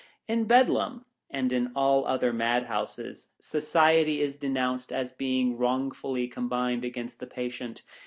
[0.27, 6.83] In Bedlam, and in all other madhouses, Society is denounced as being wrongfully com bined
[6.83, 7.83] against the patient.